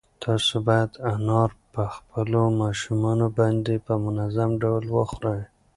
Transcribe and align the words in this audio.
تاسو 0.23 0.53
باید 0.67 0.91
انار 1.11 1.51
په 1.73 1.83
خپلو 1.95 2.41
ماشومانو 2.61 3.27
باندې 3.39 3.73
په 3.85 3.93
منظم 4.03 4.51
ډول 4.63 4.83
وخورئ. 4.95 5.41